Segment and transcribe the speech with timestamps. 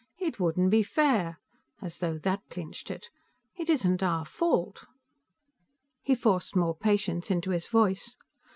[0.17, 1.37] "It wouldn't be fair!"
[1.79, 3.11] As though that clinched it.
[3.55, 4.85] "It isn't our fault!"
[6.01, 8.17] He forced more patience into his voice.